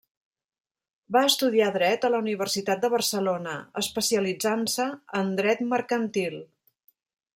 [1.17, 3.53] Va estudiar dret a la Universitat de Barcelona,
[3.83, 4.89] especialitzant-se
[5.21, 6.41] en dret mercantil.